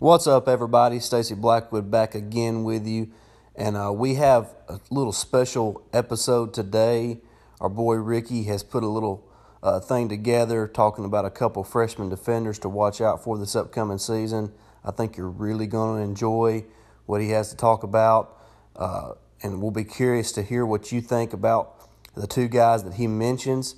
[0.00, 1.00] What's up, everybody?
[1.00, 3.10] Stacy Blackwood back again with you,
[3.56, 7.18] and uh, we have a little special episode today.
[7.60, 9.28] Our boy Ricky has put a little
[9.60, 13.98] uh, thing together talking about a couple freshman defenders to watch out for this upcoming
[13.98, 14.52] season.
[14.84, 16.64] I think you're really going to enjoy
[17.06, 18.38] what he has to talk about,
[18.76, 21.74] uh, and we'll be curious to hear what you think about
[22.14, 23.74] the two guys that he mentions.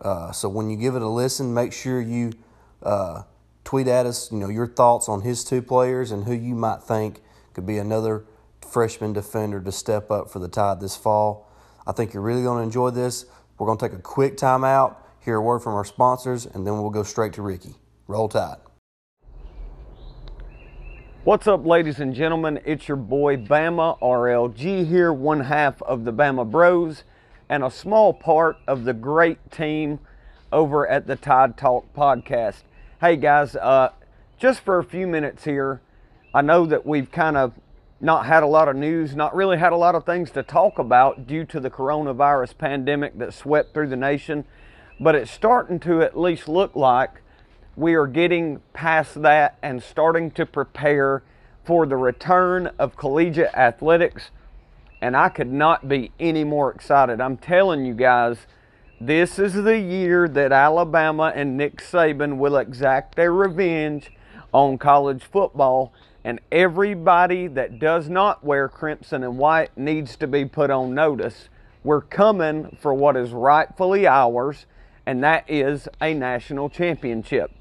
[0.00, 2.34] Uh, so when you give it a listen, make sure you
[2.84, 3.22] uh,
[3.66, 6.82] tweet at us, you know, your thoughts on his two players and who you might
[6.82, 7.20] think
[7.52, 8.24] could be another
[8.66, 11.50] freshman defender to step up for the Tide this fall.
[11.84, 13.26] I think you're really going to enjoy this.
[13.58, 16.74] We're going to take a quick timeout, hear a word from our sponsors, and then
[16.74, 17.74] we'll go straight to Ricky.
[18.06, 18.58] Roll Tide.
[21.24, 22.60] What's up, ladies and gentlemen?
[22.64, 27.02] It's your boy Bama RLG here, one half of the Bama Bros,
[27.48, 29.98] and a small part of the great team
[30.52, 32.62] over at the Tide Talk podcast.
[32.98, 33.90] Hey guys, uh,
[34.38, 35.82] just for a few minutes here,
[36.32, 37.52] I know that we've kind of
[38.00, 40.78] not had a lot of news, not really had a lot of things to talk
[40.78, 44.46] about due to the coronavirus pandemic that swept through the nation,
[44.98, 47.20] but it's starting to at least look like
[47.76, 51.22] we are getting past that and starting to prepare
[51.66, 54.30] for the return of collegiate athletics.
[55.02, 57.20] And I could not be any more excited.
[57.20, 58.46] I'm telling you guys,
[59.00, 64.10] this is the year that Alabama and Nick Saban will exact their revenge
[64.52, 65.92] on college football,
[66.24, 71.48] and everybody that does not wear crimson and white needs to be put on notice.
[71.84, 74.66] We're coming for what is rightfully ours,
[75.04, 77.52] and that is a national championship.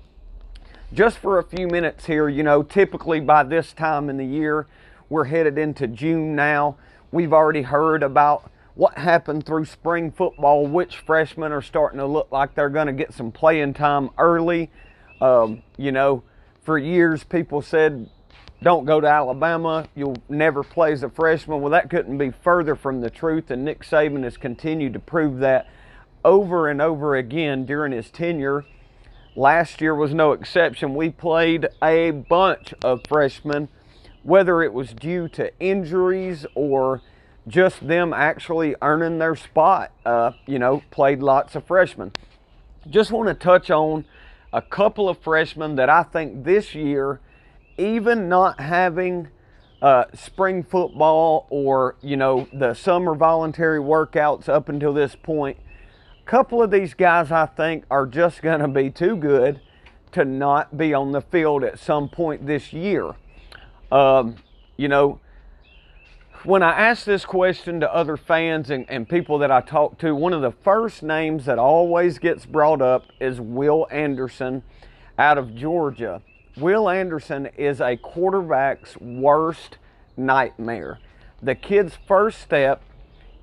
[0.94, 4.68] Just for a few minutes here, you know, typically by this time in the year,
[5.10, 6.78] we're headed into June now.
[7.12, 12.28] We've already heard about what happened through spring football, which freshmen are starting to look
[12.32, 14.70] like they're going to get some playing time early.
[15.22, 16.24] Um, you know,
[16.64, 18.10] for years people said,
[18.62, 21.62] don't go to Alabama, you'll never play as a freshman.
[21.62, 25.40] Well, that couldn't be further from the truth, and Nick Saban has continued to prove
[25.40, 25.68] that
[26.24, 28.66] over and over again during his tenure.
[29.36, 30.96] Last year was no exception.
[30.96, 33.70] We played a bunch of freshmen,
[34.24, 37.02] whether it was due to injuries or
[37.48, 39.92] just them actually earning their spot.
[40.46, 42.12] You know, played lots of freshmen.
[42.90, 44.06] Just want to touch on
[44.54, 47.20] a couple of freshmen that I think this year,
[47.78, 49.28] even not having
[49.82, 55.58] uh, spring football or you know the summer voluntary workouts up until this point,
[56.22, 59.62] a couple of these guys I think are just going to be too good
[60.14, 63.14] to not be on the field at some point this year.
[63.92, 64.38] Um,
[64.78, 65.20] you know,
[66.44, 70.14] when I ask this question to other fans and, and people that I talk to,
[70.16, 74.64] one of the first names that always gets brought up is Will Anderson
[75.18, 76.22] out of Georgia.
[76.58, 79.78] Will Anderson is a quarterback's worst
[80.18, 81.00] nightmare.
[81.42, 82.82] The kid's first step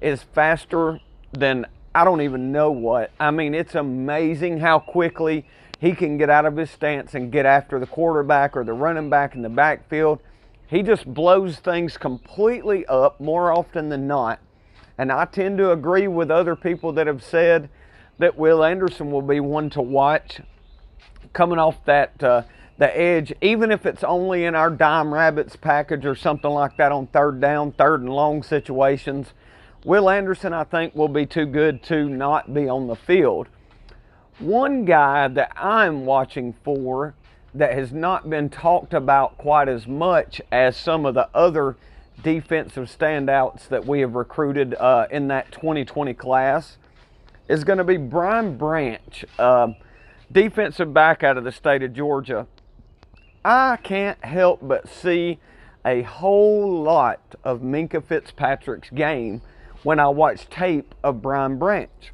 [0.00, 1.00] is faster
[1.32, 3.10] than I don't even know what.
[3.20, 5.44] I mean, it's amazing how quickly
[5.78, 9.10] he can get out of his stance and get after the quarterback or the running
[9.10, 10.20] back in the backfield
[10.72, 14.38] he just blows things completely up more often than not.
[14.96, 17.68] And I tend to agree with other people that have said
[18.18, 20.40] that Will Anderson will be one to watch
[21.34, 22.44] coming off that uh,
[22.78, 26.90] the edge, even if it's only in our dime rabbits package or something like that
[26.90, 29.34] on third down, third and long situations.
[29.84, 33.46] Will Anderson, I think, will be too good to not be on the field.
[34.38, 37.14] One guy that I'm watching for
[37.54, 41.76] that has not been talked about quite as much as some of the other
[42.22, 46.78] defensive standouts that we have recruited uh, in that 2020 class
[47.48, 49.68] is going to be Brian Branch, uh,
[50.30, 52.46] defensive back out of the state of Georgia.
[53.44, 55.38] I can't help but see
[55.84, 59.42] a whole lot of Minkah Fitzpatrick's game
[59.82, 62.12] when I watch tape of Brian Branch.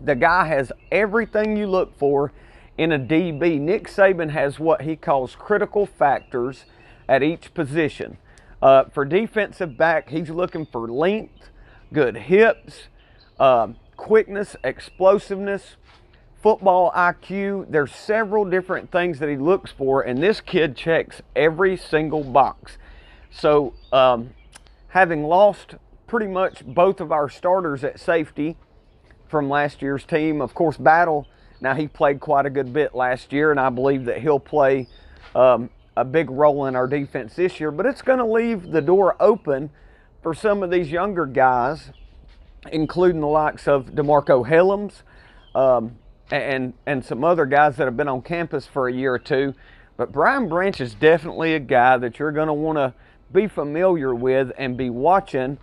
[0.00, 2.32] The guy has everything you look for
[2.78, 6.64] in a DB, Nick Saban has what he calls critical factors
[7.08, 8.18] at each position.
[8.62, 11.50] Uh, for defensive back, he's looking for length,
[11.92, 12.84] good hips,
[13.40, 15.76] uh, quickness, explosiveness,
[16.40, 17.66] football IQ.
[17.68, 22.78] There's several different things that he looks for, and this kid checks every single box.
[23.30, 24.30] So, um,
[24.88, 25.74] having lost
[26.06, 28.56] pretty much both of our starters at safety
[29.28, 31.26] from last year's team, of course, Battle
[31.60, 34.86] now, he played quite a good bit last year, and I believe that he'll play
[35.34, 37.72] um, a big role in our defense this year.
[37.72, 39.70] But it's going to leave the door open
[40.22, 41.90] for some of these younger guys,
[42.70, 45.02] including the likes of DeMarco Hellams
[45.54, 45.96] um,
[46.30, 49.54] and, and some other guys that have been on campus for a year or two.
[49.96, 52.94] But Brian Branch is definitely a guy that you're going to want to
[53.32, 55.58] be familiar with and be watching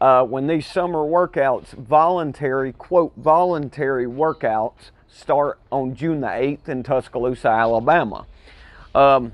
[0.00, 6.82] uh, when these summer workouts, voluntary, quote, voluntary workouts start on June the 8th in
[6.82, 8.26] Tuscaloosa, Alabama.
[8.94, 9.32] Um,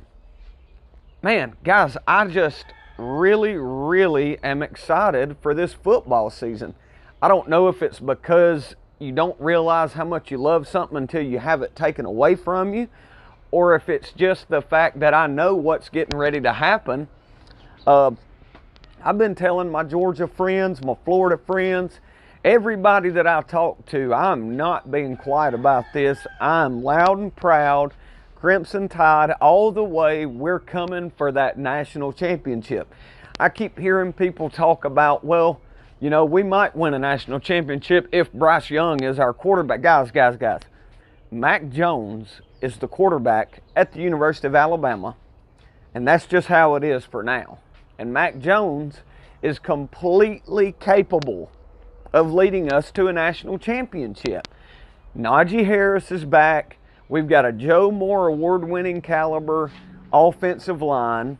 [1.22, 2.64] man, guys, I just
[2.96, 6.74] really, really am excited for this football season.
[7.20, 11.22] I don't know if it's because you don't realize how much you love something until
[11.22, 12.88] you have it taken away from you,
[13.50, 17.08] or if it's just the fact that I know what's getting ready to happen.
[17.86, 18.12] Uh,
[19.06, 22.00] I've been telling my Georgia friends, my Florida friends,
[22.42, 26.26] everybody that I talk to, I'm not being quiet about this.
[26.40, 27.92] I'm loud and proud.
[28.34, 32.94] Crimson Tide, all the way, we're coming for that national championship.
[33.38, 35.60] I keep hearing people talk about, well,
[36.00, 39.82] you know, we might win a national championship if Bryce Young is our quarterback.
[39.82, 40.62] Guys, guys, guys.
[41.30, 45.14] Mac Jones is the quarterback at the University of Alabama,
[45.92, 47.58] and that's just how it is for now.
[47.98, 49.00] And Mac Jones
[49.42, 51.50] is completely capable
[52.12, 54.48] of leading us to a national championship.
[55.16, 56.78] Najee Harris is back.
[57.08, 59.70] We've got a Joe Moore award winning caliber
[60.12, 61.38] offensive line,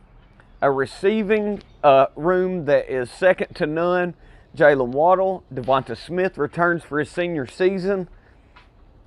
[0.61, 4.13] a receiving uh, room that is second to none.
[4.55, 8.07] Jaylen Waddle, Devonta Smith returns for his senior season.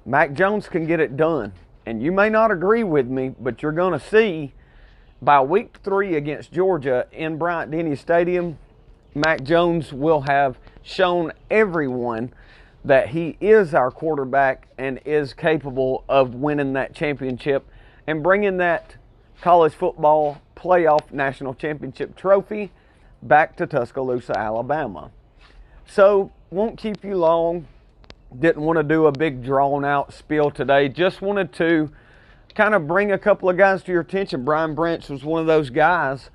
[0.05, 1.53] Mac Jones can get it done.
[1.87, 4.53] And you may not agree with me, but you're going to see
[5.21, 8.59] by week three against Georgia in Bryant Denny Stadium,
[9.15, 12.33] Mac Jones will have shown everyone
[12.85, 17.67] that he is our quarterback and is capable of winning that championship
[18.07, 18.97] and bringing that
[19.41, 22.71] college football playoff national championship trophy
[23.23, 25.11] back to Tuscaloosa, Alabama.
[25.87, 27.67] So, won't keep you long.
[28.39, 30.89] Didn't want to do a big drawn out spiel today.
[30.89, 31.91] Just wanted to
[32.59, 34.45] kind of bring a couple of guys to your attention.
[34.45, 36.29] Brian Branch was one of those guys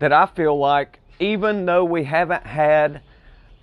[0.00, 3.00] that I feel like, even though we haven't had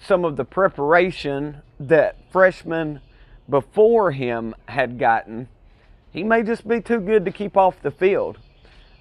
[0.04, 3.02] some of the preparation that freshmen
[3.48, 5.50] before him had gotten,
[6.10, 8.40] he may just be too good to keep off the field.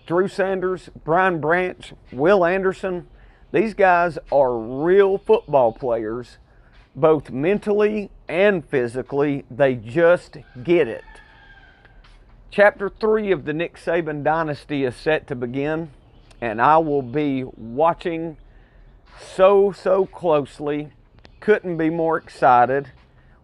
[0.06, 3.08] Drew Sanders, Brian Branch, Will Anderson,
[3.52, 6.36] these guys are real football players,
[6.94, 9.46] both mentally and physically.
[9.50, 11.04] They just get it.
[12.50, 15.90] Chapter 3 of the Nick Saban dynasty is set to begin,
[16.40, 18.38] and I will be watching
[19.20, 20.88] so, so closely.
[21.40, 22.90] Couldn't be more excited.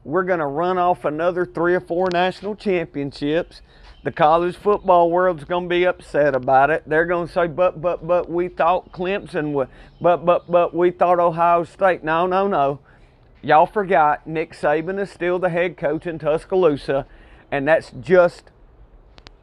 [0.05, 3.61] We're going to run off another three or four national championships.
[4.05, 6.83] The college football world's going to be upset about it.
[6.87, 9.69] They're going to say, but, but, but, we thought Clemson would,
[10.01, 12.05] but, but, but, we thought Ohio State.
[12.05, 12.81] No, no, no.
[13.43, 17.07] Y'all forgot Nick Saban is still the head coach in Tuscaloosa,
[17.51, 18.51] and that's just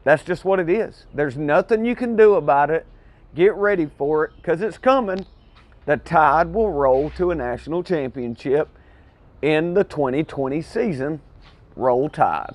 [0.04, 1.06] that's just what it is.
[1.14, 2.86] There's nothing you can do about it.
[3.34, 5.26] Get ready for it because it's coming.
[5.86, 8.68] The tide will roll to a national championship
[9.40, 11.20] in the 2020 season.
[11.74, 12.54] Roll Tide.